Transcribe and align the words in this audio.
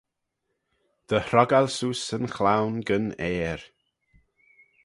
Dy 1.07 1.19
hroggal 1.27 1.67
seose 1.71 2.13
yn 2.15 2.25
chloan 2.35 2.75
gyn 2.87 3.07
ayr. 3.29 3.61